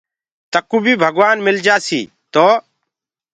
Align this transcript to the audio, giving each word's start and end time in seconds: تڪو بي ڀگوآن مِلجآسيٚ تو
تڪو 0.51 0.77
بي 0.83 0.93
ڀگوآن 1.01 1.37
مِلجآسيٚ 1.45 2.09
تو 2.33 2.45